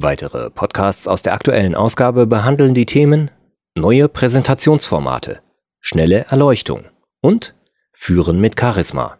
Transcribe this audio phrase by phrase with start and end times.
[0.00, 3.32] Weitere Podcasts aus der aktuellen Ausgabe behandeln die Themen
[3.74, 5.40] neue Präsentationsformate,
[5.80, 6.84] schnelle Erleuchtung
[7.20, 7.56] und
[7.92, 9.18] Führen mit Charisma.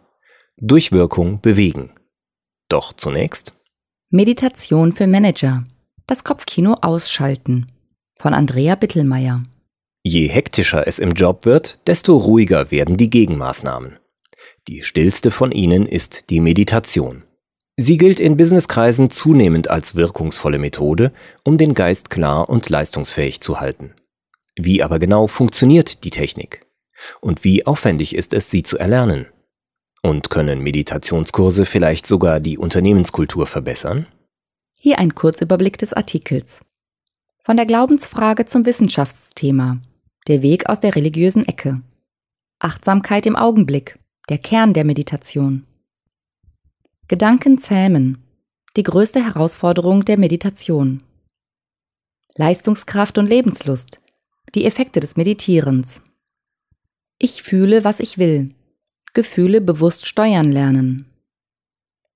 [0.55, 1.91] Durchwirkung bewegen.
[2.69, 3.57] Doch zunächst
[4.09, 5.65] Meditation für Manager.
[6.07, 7.67] Das Kopfkino ausschalten.
[8.17, 9.43] Von Andrea Bittelmeier.
[10.03, 13.99] Je hektischer es im Job wird, desto ruhiger werden die Gegenmaßnahmen.
[14.69, 17.23] Die stillste von ihnen ist die Meditation.
[17.81, 21.13] Sie gilt in Businesskreisen zunehmend als wirkungsvolle Methode,
[21.45, 23.93] um den Geist klar und leistungsfähig zu halten.
[24.57, 26.65] Wie aber genau funktioniert die Technik?
[27.21, 29.27] Und wie aufwendig ist es, sie zu erlernen?
[30.01, 34.07] Und können Meditationskurse vielleicht sogar die Unternehmenskultur verbessern?
[34.77, 36.59] Hier ein Kurzüberblick des Artikels.
[37.45, 39.77] Von der Glaubensfrage zum Wissenschaftsthema.
[40.27, 41.81] Der Weg aus der religiösen Ecke.
[42.59, 43.97] Achtsamkeit im Augenblick.
[44.27, 45.65] Der Kern der Meditation.
[47.09, 48.19] Gedanken zähmen.
[48.75, 51.01] Die größte Herausforderung der Meditation.
[52.35, 54.03] Leistungskraft und Lebenslust.
[54.53, 56.03] Die Effekte des Meditierens.
[57.17, 58.49] Ich fühle, was ich will.
[59.13, 61.07] Gefühle bewusst steuern lernen.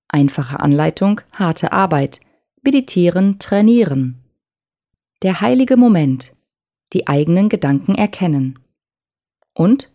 [0.06, 2.20] Einfache Anleitung, harte Arbeit.
[2.62, 4.22] Meditieren, trainieren.
[5.22, 6.36] Der heilige Moment.
[6.92, 8.60] Die eigenen Gedanken erkennen.
[9.54, 9.90] Und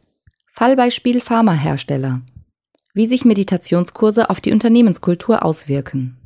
[0.52, 2.22] Fallbeispiel Pharmahersteller
[3.00, 6.17] wie sich Meditationskurse auf die Unternehmenskultur auswirken.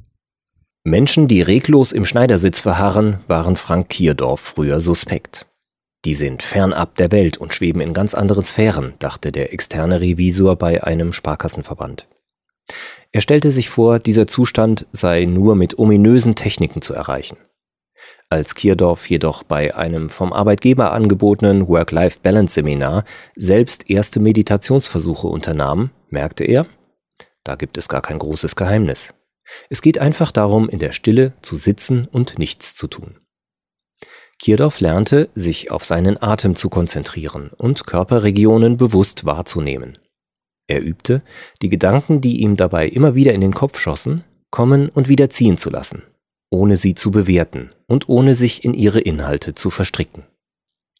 [0.83, 5.45] Menschen, die reglos im Schneidersitz verharren, waren Frank Kierdorf früher suspekt.
[6.03, 10.55] Die sind fernab der Welt und schweben in ganz anderen Sphären, dachte der externe Revisor
[10.55, 12.07] bei einem Sparkassenverband.
[13.11, 17.37] Er stellte sich vor, dieser Zustand sei nur mit ominösen Techniken zu erreichen.
[18.33, 23.05] Als Kierdorf jedoch bei einem vom Arbeitgeber angebotenen Work-Life-Balance-Seminar
[23.35, 26.65] selbst erste Meditationsversuche unternahm, merkte er,
[27.43, 29.13] da gibt es gar kein großes Geheimnis.
[29.69, 33.19] Es geht einfach darum, in der Stille zu sitzen und nichts zu tun.
[34.39, 39.93] Kierdorf lernte, sich auf seinen Atem zu konzentrieren und Körperregionen bewusst wahrzunehmen.
[40.65, 41.21] Er übte,
[41.61, 45.57] die Gedanken, die ihm dabei immer wieder in den Kopf schossen, kommen und wieder ziehen
[45.57, 46.01] zu lassen,
[46.53, 50.23] ohne sie zu bewerten und ohne sich in ihre Inhalte zu verstricken.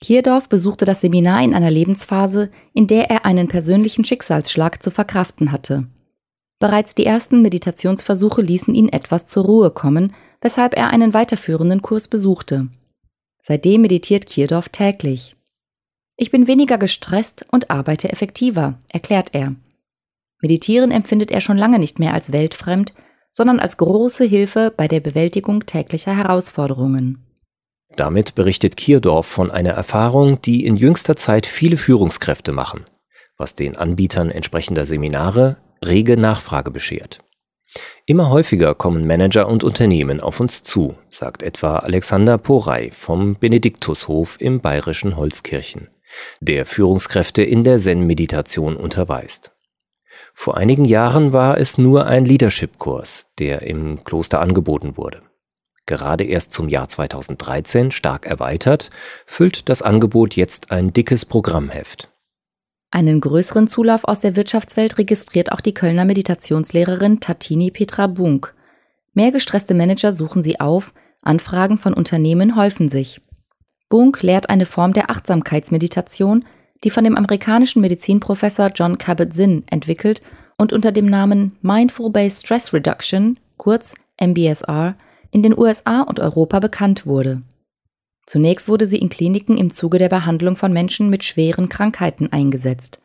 [0.01, 5.51] Kierdorf besuchte das Seminar in einer Lebensphase, in der er einen persönlichen Schicksalsschlag zu verkraften
[5.51, 5.87] hatte.
[6.59, 12.07] Bereits die ersten Meditationsversuche ließen ihn etwas zur Ruhe kommen, weshalb er einen weiterführenden Kurs
[12.07, 12.67] besuchte.
[13.41, 15.35] Seitdem meditiert Kierdorf täglich.
[16.17, 19.55] Ich bin weniger gestresst und arbeite effektiver, erklärt er.
[20.41, 22.93] Meditieren empfindet er schon lange nicht mehr als weltfremd,
[23.33, 27.25] sondern als große Hilfe bei der Bewältigung täglicher Herausforderungen.
[27.95, 32.85] Damit berichtet Kierdorf von einer Erfahrung, die in jüngster Zeit viele Führungskräfte machen,
[33.37, 37.19] was den Anbietern entsprechender Seminare rege Nachfrage beschert.
[38.05, 44.37] Immer häufiger kommen Manager und Unternehmen auf uns zu, sagt etwa Alexander Porey vom Benediktushof
[44.39, 45.89] im bayerischen Holzkirchen,
[46.39, 49.55] der Führungskräfte in der Zen-Meditation unterweist.
[50.33, 55.21] Vor einigen Jahren war es nur ein Leadership-Kurs, der im Kloster angeboten wurde.
[55.85, 58.89] Gerade erst zum Jahr 2013 stark erweitert,
[59.25, 62.09] füllt das Angebot jetzt ein dickes Programmheft.
[62.89, 68.53] Einen größeren Zulauf aus der Wirtschaftswelt registriert auch die Kölner Meditationslehrerin Tatini Petra Bunk.
[69.13, 73.19] Mehr gestresste Manager suchen sie auf, Anfragen von Unternehmen häufen sich.
[73.89, 76.45] Bunk lehrt eine Form der Achtsamkeitsmeditation,
[76.83, 80.21] die von dem amerikanischen Medizinprofessor John Kabat-Zinn entwickelt
[80.57, 84.95] und unter dem Namen Mindful Based Stress Reduction, kurz MBSR,
[85.31, 87.41] in den USA und Europa bekannt wurde.
[88.25, 93.01] Zunächst wurde sie in Kliniken im Zuge der Behandlung von Menschen mit schweren Krankheiten eingesetzt.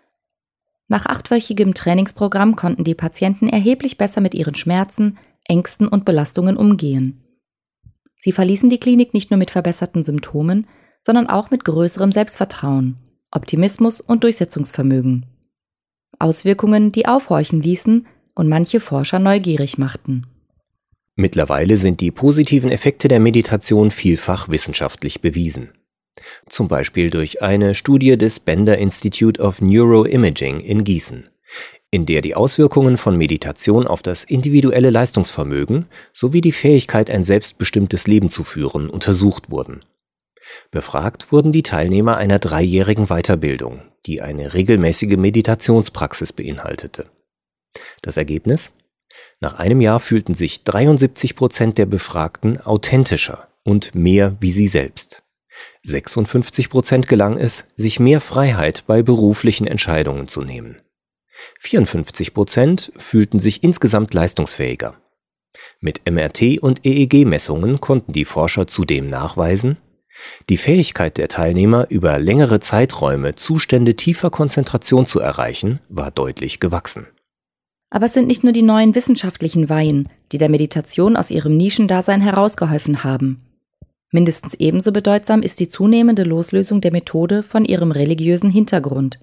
[0.86, 7.24] Nach achtwöchigem Trainingsprogramm konnten die Patienten erheblich besser mit ihren Schmerzen, Ängsten und Belastungen umgehen.
[8.18, 10.66] Sie verließen die Klinik nicht nur mit verbesserten Symptomen,
[11.02, 12.96] sondern auch mit größerem Selbstvertrauen,
[13.30, 15.26] Optimismus und Durchsetzungsvermögen.
[16.18, 20.26] Auswirkungen, die aufhorchen ließen und manche Forscher neugierig machten.
[21.14, 25.70] Mittlerweile sind die positiven Effekte der Meditation vielfach wissenschaftlich bewiesen.
[26.48, 31.24] Zum Beispiel durch eine Studie des Bender Institute of Neuroimaging in Gießen,
[31.90, 38.06] in der die Auswirkungen von Meditation auf das individuelle Leistungsvermögen sowie die Fähigkeit, ein selbstbestimmtes
[38.06, 39.80] Leben zu führen, untersucht wurden.
[40.70, 47.06] Befragt wurden die Teilnehmer einer dreijährigen Weiterbildung, die eine regelmäßige Meditationspraxis beinhaltete.
[48.02, 48.72] Das Ergebnis?
[49.40, 55.22] Nach einem Jahr fühlten sich 73 Prozent der Befragten authentischer und mehr wie sie selbst.
[55.82, 60.80] 56 Prozent gelang es, sich mehr Freiheit bei beruflichen Entscheidungen zu nehmen.
[61.60, 65.00] 54 Prozent fühlten sich insgesamt leistungsfähiger.
[65.80, 69.78] Mit MRT und EEG-Messungen konnten die Forscher zudem nachweisen,
[70.48, 77.06] die Fähigkeit der Teilnehmer, über längere Zeiträume Zustände tiefer Konzentration zu erreichen, war deutlich gewachsen.
[77.90, 82.20] Aber es sind nicht nur die neuen wissenschaftlichen Weihen, die der Meditation aus ihrem Nischendasein
[82.20, 83.42] herausgeholfen haben.
[84.10, 89.18] Mindestens ebenso bedeutsam ist die zunehmende Loslösung der Methode von ihrem religiösen Hintergrund.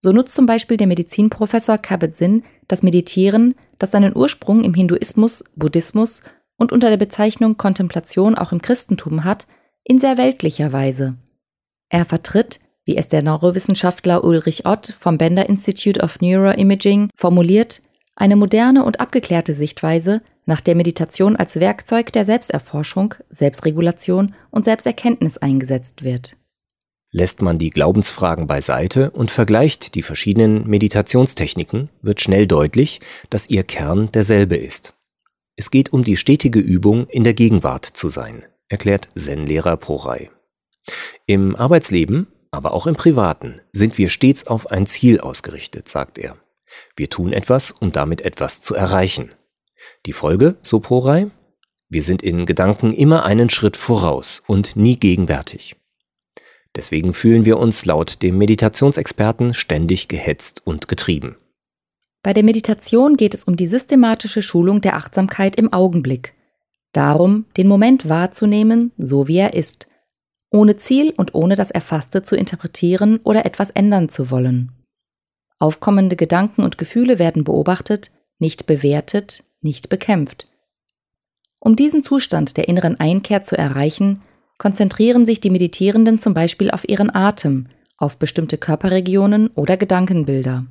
[0.00, 6.22] So nutzt zum Beispiel der Medizinprofessor Kabat-Zinn das Meditieren, das seinen Ursprung im Hinduismus, Buddhismus
[6.56, 9.46] und unter der Bezeichnung Kontemplation auch im Christentum hat,
[9.84, 11.16] in sehr weltlicher Weise.
[11.90, 17.82] Er vertritt, wie es der Neurowissenschaftler Ulrich Ott vom Bender Institute of Neuroimaging formuliert,
[18.16, 25.38] eine moderne und abgeklärte Sichtweise, nach der Meditation als Werkzeug der Selbsterforschung, Selbstregulation und Selbsterkenntnis
[25.38, 26.36] eingesetzt wird.
[27.10, 33.00] Lässt man die Glaubensfragen beiseite und vergleicht die verschiedenen Meditationstechniken, wird schnell deutlich,
[33.30, 34.94] dass ihr Kern derselbe ist.
[35.56, 38.44] Es geht um die stetige Übung, in der Gegenwart zu sein,
[38.74, 40.30] erklärt Zen-Lehrer Prorai.
[41.26, 46.36] Im Arbeitsleben, aber auch im Privaten, sind wir stets auf ein Ziel ausgerichtet, sagt er.
[46.96, 49.30] Wir tun etwas, um damit etwas zu erreichen.
[50.06, 51.30] Die Folge, so Porai?
[51.88, 55.76] Wir sind in Gedanken immer einen Schritt voraus und nie gegenwärtig.
[56.74, 61.36] Deswegen fühlen wir uns laut dem Meditationsexperten ständig gehetzt und getrieben.
[62.24, 66.34] Bei der Meditation geht es um die systematische Schulung der Achtsamkeit im Augenblick.
[66.94, 69.88] Darum, den Moment wahrzunehmen, so wie er ist,
[70.50, 74.70] ohne Ziel und ohne das Erfasste zu interpretieren oder etwas ändern zu wollen.
[75.58, 80.46] Aufkommende Gedanken und Gefühle werden beobachtet, nicht bewertet, nicht bekämpft.
[81.60, 84.20] Um diesen Zustand der inneren Einkehr zu erreichen,
[84.58, 90.66] konzentrieren sich die Meditierenden zum Beispiel auf ihren Atem, auf bestimmte Körperregionen oder Gedankenbilder.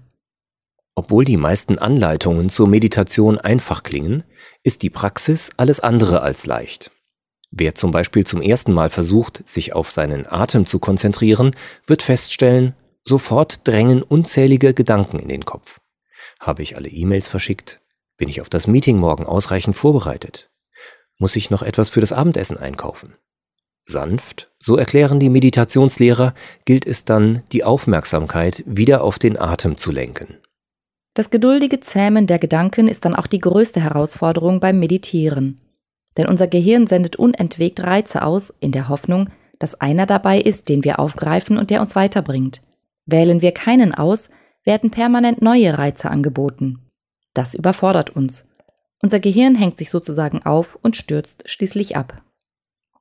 [0.96, 4.24] Obwohl die meisten Anleitungen zur Meditation einfach klingen,
[4.64, 6.92] ist die Praxis alles andere als leicht.
[7.50, 11.56] Wer zum Beispiel zum ersten Mal versucht, sich auf seinen Atem zu konzentrieren,
[11.88, 15.80] wird feststellen, sofort drängen unzählige Gedanken in den Kopf.
[16.40, 17.80] Habe ich alle E-Mails verschickt?
[18.18, 20.52] Bin ich auf das Meeting morgen ausreichend vorbereitet?
[21.18, 23.16] Muss ich noch etwas für das Abendessen einkaufen?
[23.84, 26.34] Sanft, so erklären die Meditationslehrer,
[26.66, 30.38] gilt es dann, die Aufmerksamkeit wieder auf den Atem zu lenken.
[31.14, 35.62] Das geduldige Zähmen der Gedanken ist dann auch die größte Herausforderung beim Meditieren.
[36.18, 39.30] Denn unser Gehirn sendet unentwegt Reize aus, in der Hoffnung,
[39.60, 42.62] dass einer dabei ist, den wir aufgreifen und der uns weiterbringt.
[43.06, 44.30] Wählen wir keinen aus,
[44.64, 46.80] werden permanent neue Reize angeboten.
[47.34, 48.50] Das überfordert uns.
[49.02, 52.22] Unser Gehirn hängt sich sozusagen auf und stürzt schließlich ab.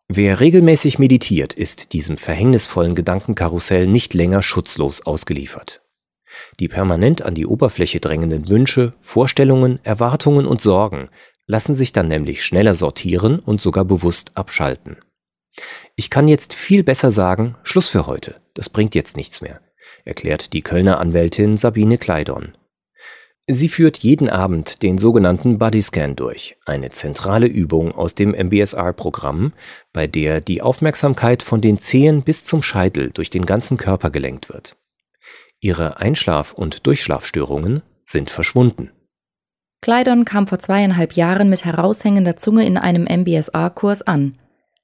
[0.09, 5.82] Wer regelmäßig meditiert, ist diesem verhängnisvollen Gedankenkarussell nicht länger schutzlos ausgeliefert.
[6.61, 11.09] Die permanent an die Oberfläche drängenden Wünsche, Vorstellungen, Erwartungen und Sorgen
[11.47, 14.97] lassen sich dann nämlich schneller sortieren und sogar bewusst abschalten.
[15.97, 19.61] Ich kann jetzt viel besser sagen, Schluss für heute, das bringt jetzt nichts mehr,
[20.05, 22.53] erklärt die Kölner Anwältin Sabine Kleidon.
[23.49, 29.53] Sie führt jeden Abend den sogenannten Bodyscan durch, eine zentrale Übung aus dem MBSR-Programm,
[29.93, 34.49] bei der die Aufmerksamkeit von den Zehen bis zum Scheitel durch den ganzen Körper gelenkt
[34.49, 34.77] wird.
[35.63, 38.91] Ihre Einschlaf- und Durchschlafstörungen sind verschwunden.
[39.81, 44.37] Kleidon kam vor zweieinhalb Jahren mit heraushängender Zunge in einem MBSR-Kurs an.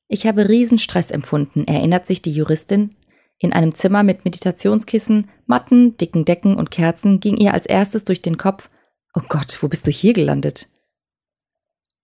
[0.06, 2.94] Ich habe Riesenstress empfunden, erinnert sich die Juristin,
[3.40, 8.22] in einem Zimmer mit Meditationskissen, Matten, dicken Decken und Kerzen ging ihr als erstes durch
[8.22, 8.70] den Kopf,
[9.14, 10.68] oh Gott, wo bist du hier gelandet?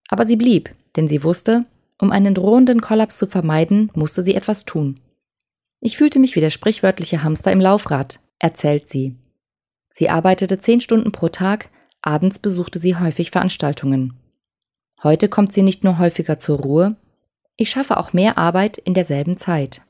[0.08, 1.64] Aber sie blieb, denn sie wusste,
[1.98, 5.00] um einen drohenden Kollaps zu vermeiden, musste sie etwas tun.
[5.80, 9.16] Ich fühlte mich wie der sprichwörtliche Hamster im Laufrad, erzählt sie.
[9.92, 11.70] Sie arbeitete zehn Stunden pro Tag,
[12.02, 14.12] abends besuchte sie häufig Veranstaltungen.
[15.02, 16.96] Heute kommt sie nicht nur häufiger zur Ruhe,
[17.56, 19.82] ich schaffe auch mehr Arbeit in derselben Zeit.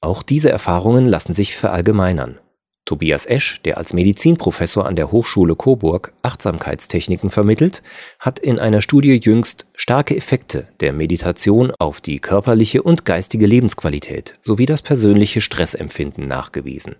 [0.00, 2.38] Auch diese Erfahrungen lassen sich verallgemeinern.
[2.84, 7.82] Tobias Esch, der als Medizinprofessor an der Hochschule Coburg Achtsamkeitstechniken vermittelt,
[8.18, 14.36] hat in einer Studie jüngst starke Effekte der Meditation auf die körperliche und geistige Lebensqualität
[14.42, 16.96] sowie das persönliche Stressempfinden nachgewiesen.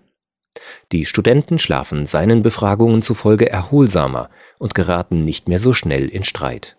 [0.91, 4.29] Die Studenten schlafen seinen Befragungen zufolge erholsamer
[4.59, 6.77] und geraten nicht mehr so schnell in Streit.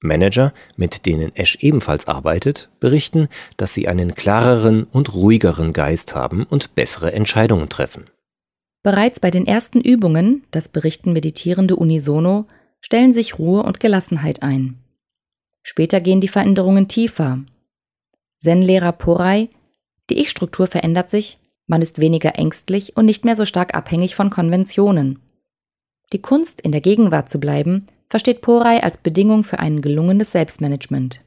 [0.00, 6.44] Manager, mit denen Esch ebenfalls arbeitet, berichten, dass sie einen klareren und ruhigeren Geist haben
[6.44, 8.04] und bessere Entscheidungen treffen.
[8.84, 12.46] Bereits bei den ersten Übungen, das berichten Meditierende unisono,
[12.80, 14.78] stellen sich Ruhe und Gelassenheit ein.
[15.62, 17.40] Später gehen die Veränderungen tiefer.
[18.38, 19.48] Zen-Lehrer Porai,
[20.10, 21.38] die Ich-Struktur verändert sich,
[21.68, 25.20] man ist weniger ängstlich und nicht mehr so stark abhängig von Konventionen.
[26.12, 31.22] Die Kunst, in der Gegenwart zu bleiben, versteht Porai als Bedingung für ein gelungenes Selbstmanagement.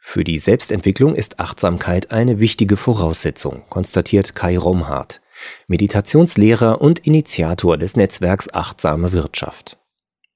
[0.00, 5.20] Für die Selbstentwicklung ist Achtsamkeit eine wichtige Voraussetzung, konstatiert Kai Romhardt,
[5.66, 9.78] Meditationslehrer und Initiator des Netzwerks Achtsame Wirtschaft.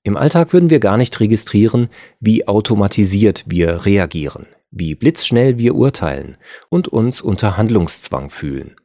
[0.04, 1.88] Im Alltag würden wir gar nicht registrieren,
[2.20, 6.36] wie automatisiert wir reagieren, wie blitzschnell wir urteilen
[6.68, 8.76] und uns unter Handlungszwang fühlen.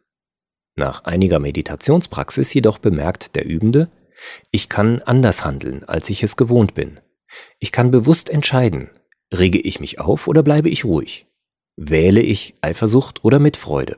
[0.77, 3.89] Nach einiger Meditationspraxis jedoch bemerkt der Übende,
[4.51, 6.99] ich kann anders handeln, als ich es gewohnt bin.
[7.59, 8.91] Ich kann bewusst entscheiden,
[9.33, 11.25] rege ich mich auf oder bleibe ich ruhig?
[11.77, 13.97] Wähle ich Eifersucht oder Mitfreude?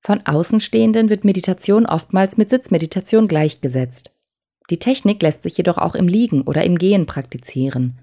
[0.00, 4.18] Von Außenstehenden wird Meditation oftmals mit Sitzmeditation gleichgesetzt.
[4.70, 8.00] Die Technik lässt sich jedoch auch im Liegen oder im Gehen praktizieren.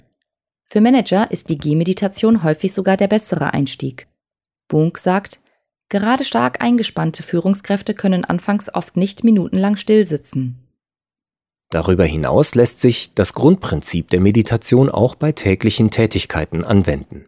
[0.64, 4.08] Für Manager ist die Gehmeditation häufig sogar der bessere Einstieg.
[4.70, 5.41] Bunk sagt,
[5.92, 10.58] gerade stark eingespannte Führungskräfte können anfangs oft nicht minutenlang stillsitzen.
[11.70, 17.28] Darüber hinaus lässt sich das Grundprinzip der Meditation auch bei täglichen Tätigkeiten anwenden.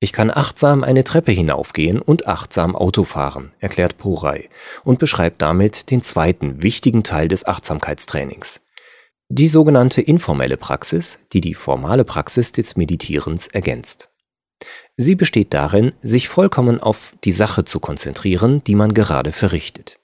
[0.00, 4.48] Ich kann achtsam eine Treppe hinaufgehen und achtsam Auto fahren, erklärt Porai
[4.84, 8.60] und beschreibt damit den zweiten wichtigen Teil des Achtsamkeitstrainings.
[9.30, 14.10] Die sogenannte informelle Praxis, die die formale Praxis des Meditierens ergänzt.
[14.96, 19.98] Sie besteht darin, sich vollkommen auf die Sache zu konzentrieren, die man gerade verrichtet.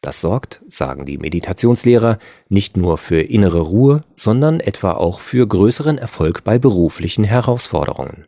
[0.00, 2.18] Das sorgt, sagen die Meditationslehrer,
[2.48, 8.26] nicht nur für innere Ruhe, sondern etwa auch für größeren Erfolg bei beruflichen Herausforderungen.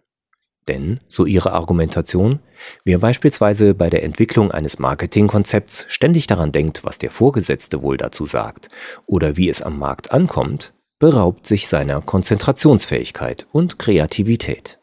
[0.66, 2.40] Denn, so ihre Argumentation,
[2.84, 8.26] wer beispielsweise bei der Entwicklung eines Marketingkonzepts ständig daran denkt, was der Vorgesetzte wohl dazu
[8.26, 8.68] sagt
[9.06, 14.79] oder wie es am Markt ankommt, beraubt sich seiner Konzentrationsfähigkeit und Kreativität.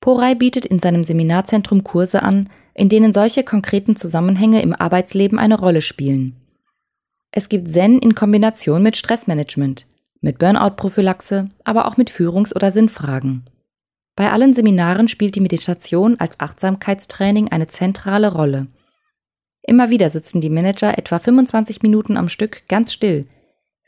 [0.00, 5.58] Porai bietet in seinem Seminarzentrum Kurse an, in denen solche konkreten Zusammenhänge im Arbeitsleben eine
[5.58, 6.36] Rolle spielen.
[7.30, 9.86] Es gibt Zen in Kombination mit Stressmanagement,
[10.20, 13.44] mit Burnout-Prophylaxe, aber auch mit Führungs- oder Sinnfragen.
[14.16, 18.68] Bei allen Seminaren spielt die Meditation als Achtsamkeitstraining eine zentrale Rolle.
[19.62, 23.26] Immer wieder sitzen die Manager etwa 25 Minuten am Stück ganz still,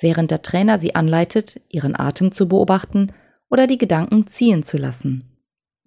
[0.01, 3.13] während der Trainer sie anleitet, ihren Atem zu beobachten
[3.49, 5.30] oder die Gedanken ziehen zu lassen.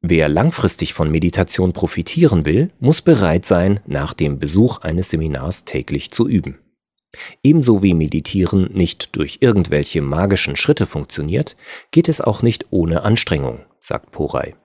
[0.06, 6.12] Wer langfristig von Meditation profitieren will, muss bereit sein, nach dem Besuch eines Seminars täglich
[6.12, 6.60] zu üben.
[7.42, 11.56] Ebenso wie Meditieren nicht durch irgendwelche magischen Schritte funktioniert,
[11.92, 14.56] geht es auch nicht ohne Anstrengung, sagt Porai.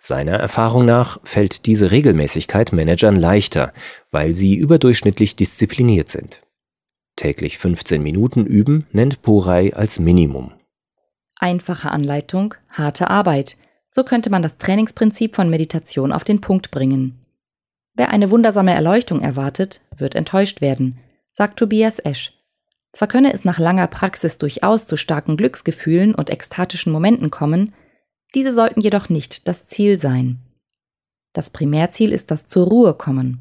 [0.00, 3.72] Seiner Erfahrung nach fällt diese Regelmäßigkeit Managern leichter,
[4.10, 6.42] weil sie überdurchschnittlich diszipliniert sind.
[7.14, 10.54] Täglich 15 Minuten üben nennt Porai als Minimum.
[11.38, 13.56] Einfache Anleitung, harte Arbeit,
[13.96, 17.18] so könnte man das Trainingsprinzip von Meditation auf den Punkt bringen.
[17.94, 20.98] Wer eine wundersame Erleuchtung erwartet, wird enttäuscht werden,
[21.32, 22.34] sagt Tobias Esch.
[22.92, 27.72] Zwar könne es nach langer Praxis durchaus zu starken Glücksgefühlen und ekstatischen Momenten kommen,
[28.34, 30.40] diese sollten jedoch nicht das Ziel sein.
[31.32, 33.40] Das Primärziel ist das zur Ruhe kommen.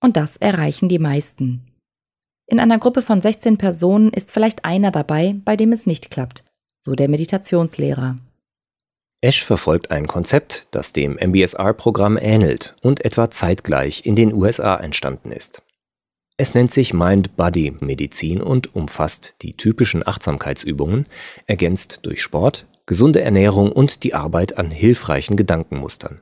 [0.00, 1.72] Und das erreichen die meisten.
[2.46, 6.44] In einer Gruppe von 16 Personen ist vielleicht einer dabei, bei dem es nicht klappt,
[6.80, 8.16] so der Meditationslehrer.
[9.20, 15.32] Esch verfolgt ein Konzept, das dem MBSR-Programm ähnelt und etwa zeitgleich in den USA entstanden
[15.32, 15.62] ist.
[16.36, 21.06] Es nennt sich Mind-Body-Medizin und umfasst die typischen Achtsamkeitsübungen,
[21.46, 26.20] ergänzt durch Sport, gesunde Ernährung und die Arbeit an hilfreichen Gedankenmustern.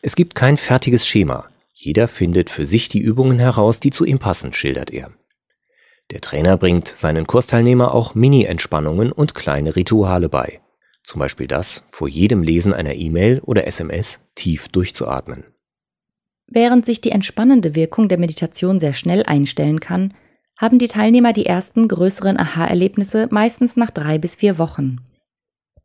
[0.00, 4.18] Es gibt kein fertiges Schema, jeder findet für sich die Übungen heraus, die zu ihm
[4.18, 5.10] passen, schildert er.
[6.12, 10.60] Der Trainer bringt seinen Kursteilnehmer auch Mini-Entspannungen und kleine Rituale bei.
[11.06, 15.44] Zum Beispiel das, vor jedem Lesen einer E-Mail oder SMS tief durchzuatmen.
[16.48, 20.14] Während sich die entspannende Wirkung der Meditation sehr schnell einstellen kann,
[20.58, 24.96] haben die Teilnehmer die ersten größeren Aha-Erlebnisse meistens nach drei bis vier Wochen.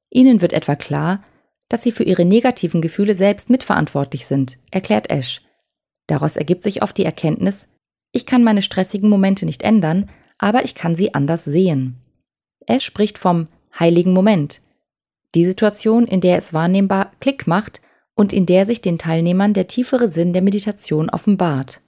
[0.10, 1.24] Ihnen wird etwa klar,
[1.70, 5.44] dass sie für ihre negativen Gefühle selbst mitverantwortlich sind, erklärt Ash.
[6.08, 7.68] Daraus ergibt sich oft die Erkenntnis,
[8.12, 10.10] ich kann meine stressigen Momente nicht ändern,
[10.40, 12.02] aber ich kann sie anders sehen.
[12.66, 13.48] Ash spricht vom
[13.78, 14.62] heiligen Moment,
[15.36, 17.82] die Situation, in der es wahrnehmbar Klick macht
[18.16, 21.82] und in der sich den Teilnehmern der tiefere Sinn der Meditation offenbart.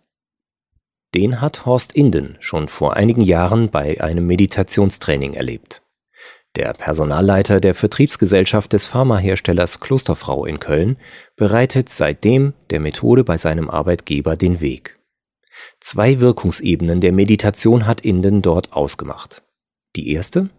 [1.14, 5.84] Den hat Horst Inden schon vor einigen Jahren bei einem Meditationstraining erlebt.
[6.56, 10.98] Der Personalleiter der Vertriebsgesellschaft des Pharmaherstellers Klosterfrau in Köln
[11.36, 15.00] bereitet seitdem der Methode bei seinem Arbeitgeber den Weg.
[15.80, 19.44] Zwei Wirkungsebenen der Meditation hat Inden dort ausgemacht.
[19.96, 20.50] Die erste?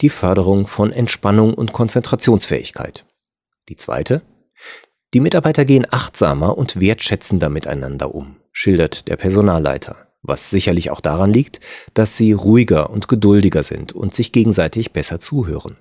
[0.00, 3.04] Die Förderung von Entspannung und Konzentrationsfähigkeit.
[3.68, 4.22] Die zweite?
[5.14, 11.32] Die Mitarbeiter gehen achtsamer und wertschätzender miteinander um, schildert der Personalleiter was sicherlich auch daran
[11.32, 11.60] liegt,
[11.94, 15.76] dass sie ruhiger und geduldiger sind und sich gegenseitig besser zuhören.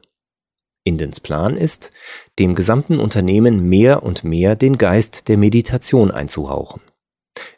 [0.84, 1.92] Indens Plan ist,
[2.38, 6.82] dem gesamten Unternehmen mehr und mehr den Geist der Meditation einzuhauchen.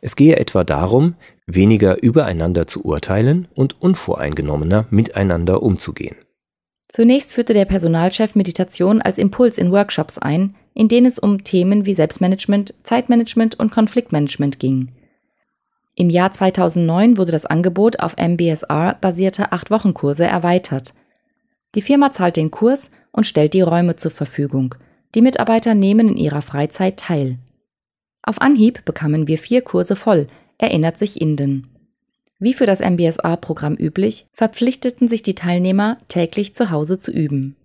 [0.02, 1.16] Es gehe etwa darum,
[1.46, 6.16] weniger übereinander zu urteilen und unvoreingenommener miteinander umzugehen.
[6.90, 11.86] Zunächst führte der Personalchef Meditation als Impuls in Workshops ein, in denen es um Themen
[11.86, 14.94] wie Selbstmanagement, Zeitmanagement und Konfliktmanagement ging.
[15.96, 20.94] Im Jahr 2009 wurde das Angebot auf MBSR-basierte 8-Wochen-Kurse erweitert.
[21.76, 24.76] Die Firma zahlt den Kurs und stellt die Räume zur Verfügung.
[25.16, 27.40] Die Mitarbeiter nehmen in ihrer Freizeit teil.
[28.28, 31.66] Auf Anhieb bekamen wir vier Kurse voll, erinnert sich Inden.
[32.40, 37.56] Wie für das MBSR-Programm üblich, verpflichteten sich die Teilnehmer, täglich zu Hause zu üben.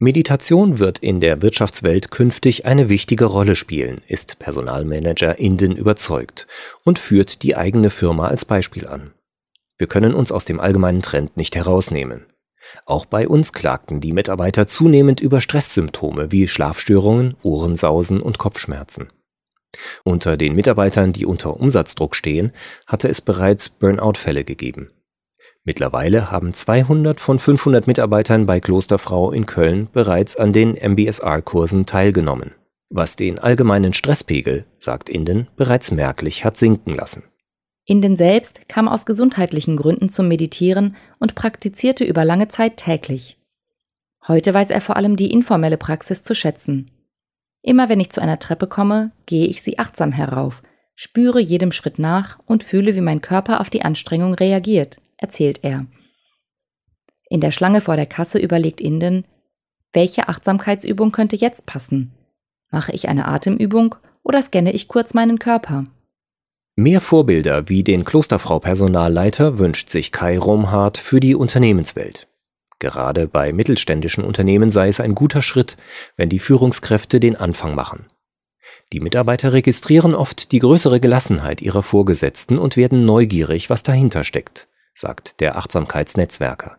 [0.00, 6.48] Meditation wird in der Wirtschaftswelt künftig eine wichtige Rolle spielen, ist Personalmanager Inden überzeugt
[6.84, 9.12] und führt die eigene Firma als Beispiel an.
[9.78, 12.26] Wir können uns aus dem allgemeinen Trend nicht herausnehmen.
[12.86, 19.08] Auch bei uns klagten die Mitarbeiter zunehmend über Stresssymptome wie Schlafstörungen, Ohrensausen und Kopfschmerzen.
[20.04, 22.52] Unter den Mitarbeitern, die unter Umsatzdruck stehen,
[22.86, 24.90] hatte es bereits Burnout-Fälle gegeben.
[25.64, 32.52] Mittlerweile haben 200 von 500 Mitarbeitern bei Klosterfrau in Köln bereits an den MBSR-Kursen teilgenommen,
[32.90, 37.22] was den allgemeinen Stresspegel, sagt Inden, bereits merklich hat sinken lassen.
[37.84, 43.38] Inden selbst kam aus gesundheitlichen Gründen zum Meditieren und praktizierte über lange Zeit täglich.
[44.26, 46.90] Heute weiß er vor allem die informelle Praxis zu schätzen.
[47.62, 50.62] Immer wenn ich zu einer Treppe komme, gehe ich sie achtsam herauf,
[50.94, 55.86] spüre jedem Schritt nach und fühle, wie mein Körper auf die Anstrengung reagiert erzählt er.
[57.30, 59.24] In der Schlange vor der Kasse überlegt Inden,
[59.94, 62.12] welche Achtsamkeitsübung könnte jetzt passen?
[62.70, 65.84] Mache ich eine Atemübung oder scanne ich kurz meinen Körper?
[66.74, 72.28] Mehr Vorbilder wie den Klosterfrau-Personalleiter wünscht sich Kai Romhardt für die Unternehmenswelt.
[72.82, 75.76] Gerade bei mittelständischen Unternehmen sei es ein guter Schritt,
[76.16, 78.06] wenn die Führungskräfte den Anfang machen.
[78.92, 84.68] Die Mitarbeiter registrieren oft die größere Gelassenheit ihrer Vorgesetzten und werden neugierig, was dahinter steckt
[84.94, 86.78] sagt der Achtsamkeitsnetzwerker.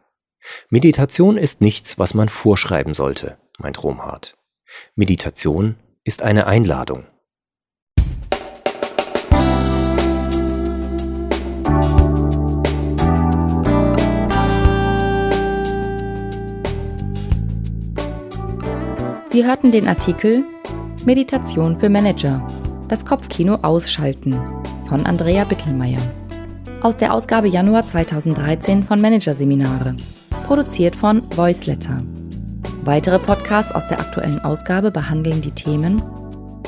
[0.69, 4.37] Meditation ist nichts, was man vorschreiben sollte, meint Romhardt.
[4.95, 7.05] Meditation ist eine Einladung.
[19.33, 20.45] Sie hörten den Artikel
[21.05, 22.45] Meditation für Manager.
[22.87, 24.39] Das Kopfkino ausschalten
[24.87, 25.97] von Andrea Bittelmeier
[26.81, 29.95] aus der Ausgabe Januar 2013 von Managerseminare,
[30.45, 31.97] produziert von Voiceletter.
[32.83, 36.03] Weitere Podcasts aus der aktuellen Ausgabe behandeln die Themen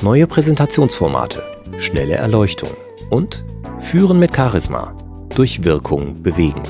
[0.02, 1.44] Neue Präsentationsformate,
[1.78, 2.70] schnelle Erleuchtung
[3.10, 3.44] und
[3.78, 4.92] Führen mit Charisma,
[5.36, 6.62] durch Wirkung bewegen.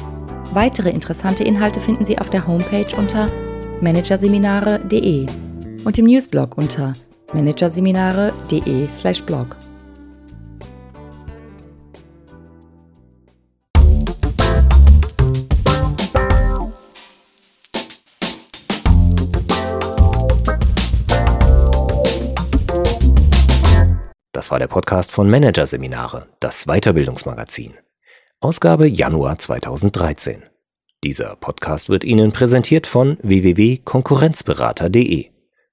[0.52, 3.28] Weitere interessante Inhalte finden Sie auf der Homepage unter
[3.80, 5.26] managerseminare.de
[5.86, 6.94] und im Newsblog unter
[7.32, 9.56] managerseminare.de/blog.
[24.32, 27.74] Das war der Podcast von Managerseminare, das Weiterbildungsmagazin.
[28.40, 30.42] Ausgabe Januar 2013.
[31.04, 35.35] Dieser Podcast wird Ihnen präsentiert von www.konkurrenzberater.de.